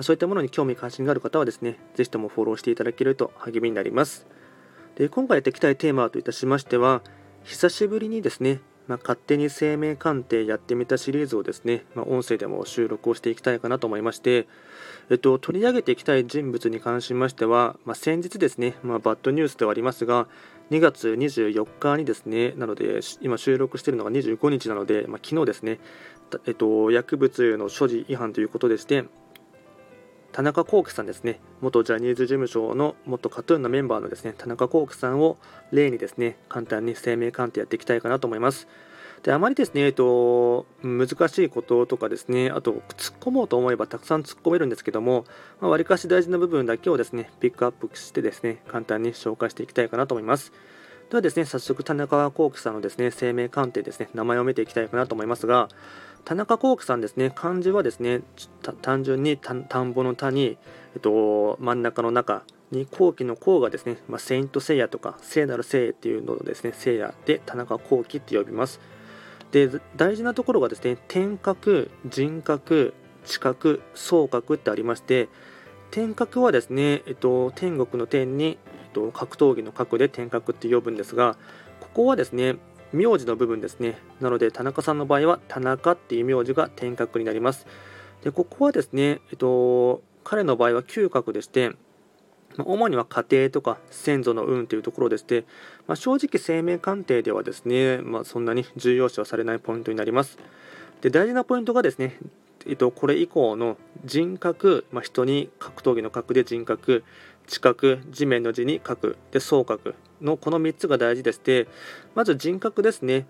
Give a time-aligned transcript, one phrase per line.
[0.00, 4.26] そういったものに興味関心がある方はですねぜひともフォローしていただけると励みになります。
[4.96, 7.02] で今回やっていきたいテーマといたしましては
[7.44, 14.48] 久しぶりにですねまあ、勝手に生命鑑定やってみたシリーズをですね、まあ、音声でも収録をしていきたいかなと思いまして、
[15.10, 20.26] えっと、取り上げていきたい人物に関しましては、まあ、先日ですね、まバッドニュースではありますが、
[20.70, 25.80] 2月24日にですね、なので、今収録しているのが25日なので、まあ、昨日ですね、
[26.46, 29.04] えっと、薬物の所持違反ということでして、
[30.38, 35.36] 田中聖さんですね、元ジャニーズ事務所の元カトゥーンのメンバーのですね、田中聖さんを
[35.72, 38.68] 例にですね、簡単に生命鑑定やっていきたいかなと思います。
[39.24, 45.24] で、あまりですね、えっと、難しいこととかですね、あと、突っ込もうと思えばたくさん突っ込めるんですけども、
[45.60, 50.52] まあ、かし大事な部分だけをですね、ピックアップしてですね、簡単に紹介していきたいかなと思います。
[51.10, 55.68] ではですね、早速、田中聖さんのですね、生命鑑定ですね、名前を見ていきたいかなと思いますが、
[56.24, 58.22] 田中幸喜さんですね、漢字はですね、
[58.82, 60.58] 単純に田んぼの田に、
[60.94, 68.80] えっと、真ん中の中に後期の後がですね、まあ、セイント聖夜とか聖なる聖っていうのをですね、聖夜で田中幸喜って呼びます。
[69.52, 72.92] で、大事なところがですね、天格、人格、
[73.24, 75.28] 地格、総格ってありまして、
[75.90, 81.36] 天格はですね、えっと、天国の天に、えっと、格闘技の格で天格って呼ぶんですが、
[81.80, 82.56] ここはですね、
[82.92, 83.98] 名字の部分ですね。
[84.20, 87.66] なので、田中さんの場合は、田中っていう名字が天格になります。
[88.22, 91.72] で、ここはですね、えっと、彼の場合は嗅覚でして、
[92.56, 95.44] ま主には家庭とか先祖の運というところでして、
[95.86, 100.38] まあ、正直生命鑑定ではですね、まあ、そんなに重要視はされないポイントになります。
[101.00, 102.18] で大事なポイントがですね、
[102.68, 107.02] えっと、これ以降の人格、まあ、人に格闘技の格で人格、
[107.46, 111.66] 地格、地面の字に書く、で、総格のこの3つが大事でして、
[112.14, 113.14] まず人格ですね。
[113.14, 113.24] えっ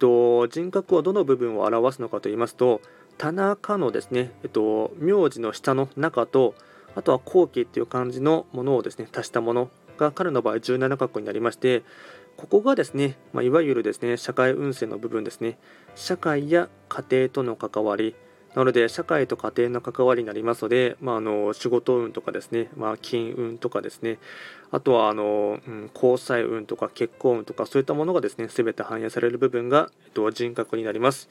[0.00, 2.80] と人格はどの部分を表すのかと言いますと、
[3.18, 6.54] 田中のですね、えっと、名字の下の中と、
[6.96, 11.82] あとは後期っていう漢字のものをですね、足したものが彼の場合17括弧になりまして、
[12.38, 15.58] ここがですね、まあ、いわゆるですね、社会運勢の部分ですね、
[15.94, 18.16] 社会や家庭との関わり、
[18.54, 24.18] なので、社会と家庭の関わりになりますので、まあ、あの仕事運とかですね、まあ、金運とかですね、
[24.72, 31.28] あとはあの、うん、交際運とか結婚運とか、そういったものがですね、すべて反映される部分が、えっと、人格になります。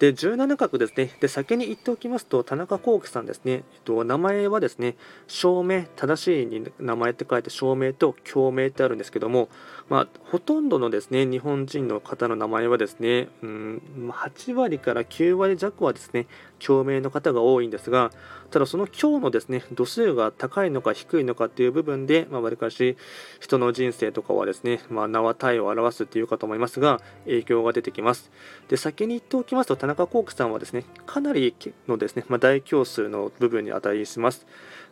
[0.00, 1.10] で、17画ですね。
[1.20, 3.52] で、先に言っておきますと、田中幸喜さんですね。
[3.52, 4.96] えっと、名前はですね、
[5.28, 9.50] 証明、正しいに名前って書いて、証明と共鳴ってあるんですけども、
[9.90, 16.26] まあ、ほとんどのですね、日本人の方の名前はですね、うん、8割から9割弱はですね、
[16.60, 18.10] 共鳴の方が多いんですが、
[18.50, 22.96] ただその今日のですね、度数が高いのか低いのかっていう部分で、まあ、わりかし
[23.38, 28.30] 人の人生とかはですね、まあ、名は体を表すっていうかと思いますが、影響が出てきます。
[28.68, 31.54] で、先に言っておきますと、中幸喜さんはですね、かなり
[31.88, 34.46] のですね、まあ、大教数の部分に値します。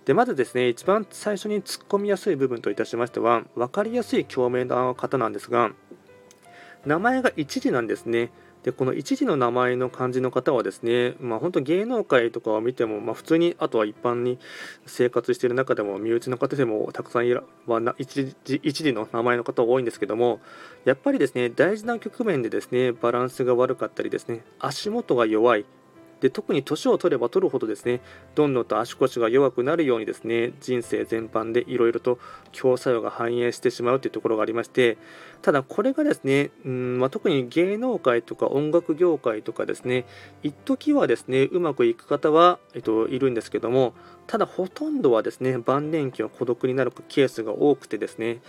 [0.05, 5.71] で、まずですね、一番最初に突っ込みやすい部分といたしましては、分かりやすい共鳴の方なんですが、
[6.87, 8.31] 名前が一時なんですね。
[8.63, 14.39] でこの一時の名前の漢字の方はですね、まあ、本当芸能界とかを見ても、まあ、普通にあとは一般に
[14.85, 20.41] 生活している中でも身内の方でもたくさんいら、まあ、一時一時の名前の方多いんですけども
[20.85, 25.65] やっぱりですね大事な局面でですねバランスが悪かったりですね足元が弱い
[26.21, 28.01] で特に年を取れば取るほどですね
[28.35, 32.19] どんどんと足腰が弱くなるようにですね人生全般でいろいろと
[32.53, 34.99] 強作用が反映してしまうというところがありまして
[35.43, 40.05] ただこれがですねうん、まあ、特に芸能界とか音楽業界とかですね
[40.43, 43.95] 一時はですねうまくいく方は、えっと、いるんですけども
[44.27, 48.41] ただほとんどはですね晩年期は孤独になるケースが多くてですね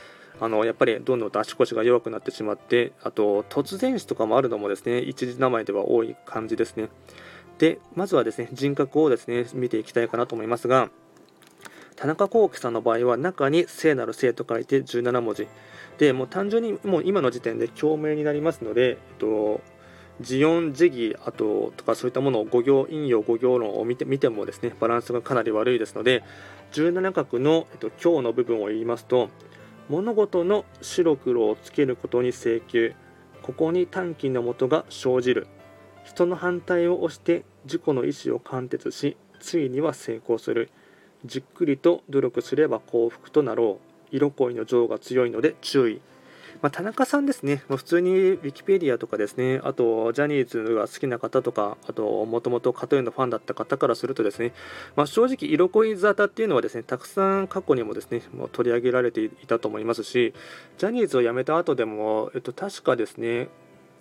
[0.41, 6.89] あのやっぱりどんどんと足腰が弱くなってしまってあと突然死とかもあるのもですね一時名前では多い感じですね。
[7.59, 10.89] でまずはですね人格をですね見ていきたいかなと思いますが
[11.95, 15.47] 田中幸喜さんの場合は中に聖なる聖と書いて17文字。
[15.97, 19.59] でもう単純にもう今の時点で共鳴になりますので、えっと、
[20.21, 26.23] 字音字義あととかそういったものを語行引用語行論を見て見てもですねバランスがかなり悪いですので
[26.71, 29.29] 17画の、えっと、今日の部分を言いますと
[29.89, 32.93] 物事の白黒をつけることに請求。
[33.41, 35.47] ここに短期のもとが生じる。
[36.09, 40.71] 人の反対を押して自己の意思を貫徹しついには成功する。
[41.23, 43.79] じっくりと努力すれば幸福となろ
[44.11, 44.15] う。
[44.15, 46.01] 色恋の情が強いので注意。
[46.63, 54.51] まあ、田中さんですね、まあ、普通にウィキペディアとかですね、あとジャニーズが好きな方とか、あともともと k a t のファンだった方からするとですね、
[54.95, 60.33] まあ、正直、色恋沙汰っていうのはですね、たくさん過去にもですね、もう取り上げられていたと思いますし、
[60.79, 63.47] ジャニーズを辞めた後でも、えっと、確かですね、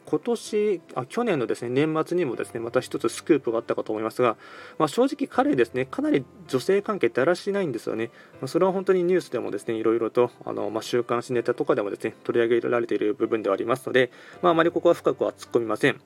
[0.09, 4.39] 今年あ去年のですね年末にもですねまた一つスクープがあったかと思いますが、
[4.79, 8.11] まあ、正直彼ですねかなり女性関係だらしないんですよね、
[8.41, 14.11] まあ、それは本当にニュースでもですねいろいろとあの、まあ、週刊誌ネタとかでもですね取り上げられている部分ではありますので、
[14.41, 16.01] まあ、まりここは深くは突っ込みません。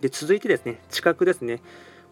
[0.00, 1.62] で続いてですね知覚ですね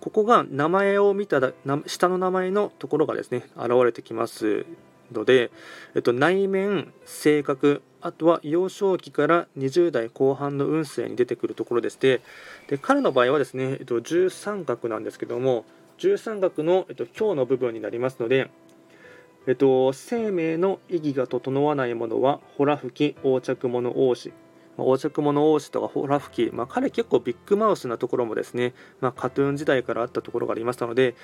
[0.00, 1.52] ここが名前を見たら
[1.86, 4.66] 下の名前のところがですね現れてきます
[5.12, 5.50] ので、
[5.94, 12.20] えっと、内面、性格、あとは幼少期から20代後半の運勢に出てくるところでして
[12.68, 15.64] で彼の場合はですね、えっと、13画なんですけども
[15.98, 18.50] 13画の、えっと、今日の部分になりますので、
[19.46, 24.32] えっと、生命の意義が整わないものはホラ吹き横着物王子。
[24.76, 31.14] 横着物王子とかホラ吹き、まあ、彼結構ビッグマウスなところもですね、まあ、カトゥーン時代からあったところがありましたので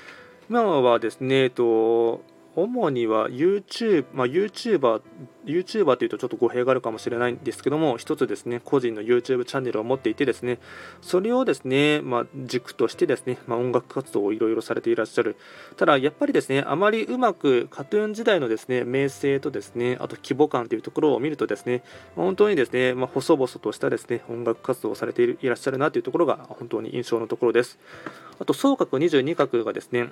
[0.48, 2.22] 今はですね、えっと
[2.56, 5.02] 主には YouTube、まあ、YouTuber、
[5.46, 10.58] YouTuber というとちょっと語弊があるかもしれないんですけども、一つですね、個人の YouTube チャンネルを持っていてですね、
[11.00, 15.36] それをですね、まあ、軸としてですね、まあ、音楽活動をいろいろされていらっしゃる。
[15.76, 21.82] ただ、やっぱりですね、あまりうまく、カトゥーン時代のですね、名声とですね、あと規模感というところを見るとですね、
[22.16, 27.78] 本当にですね、まあ、細々としたですね、音楽活動をされていらっしゃるなというところが本当に印象のところです。
[28.40, 30.10] あと、総角22角がですね、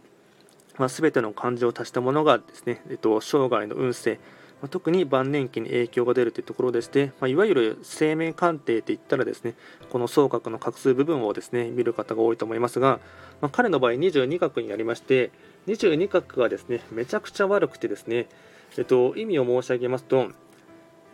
[0.78, 4.20] まあ、全ての漢字を足したものがですね、えっと、生涯の運勢、
[4.62, 9.54] まあ、特に晩年期に影響が出るというところでして、まあ、いわゆる生命鑑定といったらですね
[9.90, 13.00] この総角の画数部分をですね見る方が多いと思いますが、
[13.40, 15.30] まあ、彼の場合22画になりまして
[15.66, 18.28] 22画がですねめちゃくちゃ悪くてですね、
[18.76, 20.31] えっと、意味を申し上げますと、えっ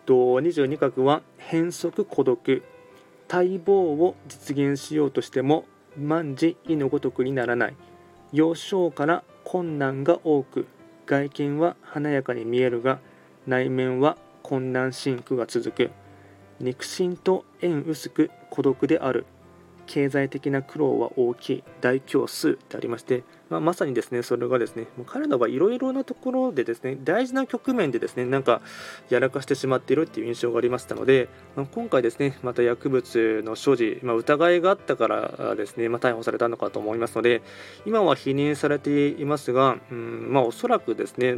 [0.07, 2.63] と、22画は変則孤独
[3.31, 5.65] 待望を実現しようとしても
[5.97, 7.77] 万事意のごとくにならない
[8.33, 10.67] 幼少から困難が多く
[11.07, 12.99] 外見は華やかに見えるが
[13.47, 15.91] 内面は困難深苦が続く。
[16.61, 19.27] 肉親と縁薄く孤独である。
[19.87, 28.61] 経済的な苦労は大きい大教数でありまして、まあ、まさにですねそれがですねもう彼の場合いろいろなところでですね大事な局面でですねなんか
[29.11, 37.43] やらかしてしまっているっていう印象がありましたので、まあ、今回ですねまた薬物の所持、まあ、疑いがあったからですね、ま逮捕されたのかと思いますので
[37.87, 41.35] 今は否認されていますが、うんま、おそらくですね、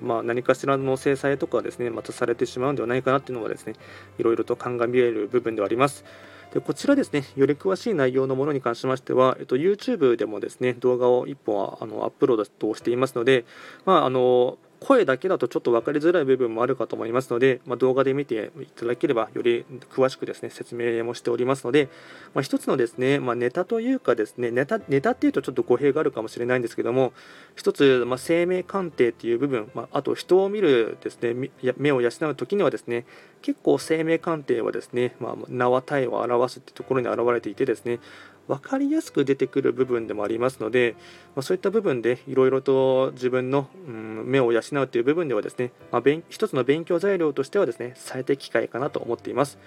[0.00, 3.74] ま何かしらの制裁とかですねまたされてしまうんではないかなっていうのはですね
[4.18, 6.04] いろいろと鑑みえる部分ではあります。
[6.52, 13.44] でこちらですね、より詳しい内容のものに関しましては、えっと、YouTube でもですね動画を1本あのアップロードしていますので、
[13.84, 21.88] まあ、あの声だけだとちょっと分かりづらい部分もあるかと思いますので、まあ、動画で見ていただければより詳しくですね説明もしておりますので、
[22.34, 27.12] まあ、一つのですね、まあ、ネタというかですねネタネタっていうとちょっと語弊があるかもしれないんですけども
[27.56, 33.04] 一つ、ま生命鑑定っていう部分、まあ、と人を見るですね目を養う時にはですね
[33.42, 38.00] 結構生命鑑定はですね、ま名は体を表すってところに表れていてですね
[38.48, 40.96] 分かりやすく出てくる部分でもありますので、
[41.36, 49.58] まあ、そういった部分でいろいろと自分の、うん、目を養うという部分ではですね、まあ、一つの勉強材料としてはですね最適機会かなと思っています。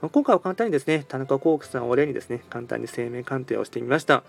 [0.00, 4.22] まあ、今回は簡単にですね田中幸喜さんを例にですね簡単に生命鑑定をしてみました。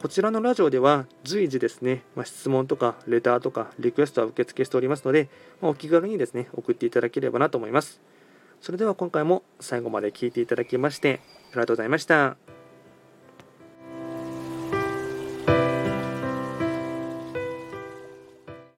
[0.00, 5.28] こちらのラジオでは随時ですね、まあ、質問とかレターとかリクエストは受付しておりますので、
[5.60, 8.00] まあ、お気軽にですね送っていただければなと思います。
[8.60, 11.20] それでは今回も最後まで聴いていただきまして
[11.52, 12.57] ありがとうございました。